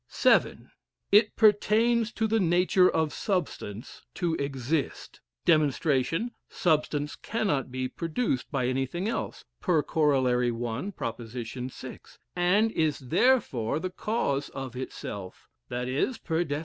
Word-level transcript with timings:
VII. 0.11 0.57
It 1.11 1.35
pertains 1.35 2.11
to 2.13 2.25
the 2.25 2.39
nature 2.39 2.89
of 2.89 3.13
substance 3.13 4.01
to 4.15 4.33
exist. 4.37 5.21
Dem. 5.45 5.71
Substance 6.49 7.15
cannot 7.17 7.71
be 7.71 7.87
produced 7.87 8.49
by 8.49 8.65
anything 8.67 9.07
else 9.07 9.45
(per 9.59 9.83
coroli. 9.83 10.95
prop, 10.95 11.21
six,) 11.71 12.17
and 12.35 12.71
is 12.71 12.97
therefore 12.97 13.79
the 13.79 13.91
cause 13.91 14.49
of 14.49 14.75
itself 14.75 15.47
that 15.69 15.87
is 15.87 16.17
(per 16.17 16.43
def. 16.45 16.59